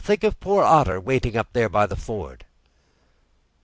"Think 0.03 0.23
of 0.23 0.39
poor 0.39 0.63
Otter, 0.63 0.99
waiting 0.99 1.37
up 1.37 1.53
there 1.53 1.69
by 1.69 1.85
the 1.85 1.95
ford!" 1.95 2.43